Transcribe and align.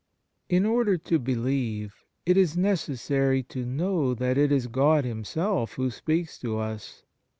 In 0.49 0.65
order 0.65 0.97
to 0.97 1.19
believe 1.19 1.93
it 2.25 2.35
is 2.35 2.57
necessary 2.57 3.43
to 3.43 3.67
know 3.67 4.15
that 4.15 4.35
it 4.35 4.51
is 4.51 4.65
God 4.65 5.05
Himself 5.05 5.73
who 5.73 5.91
speaks 5.91 6.39
to 6.39 6.57
us. 6.57 7.03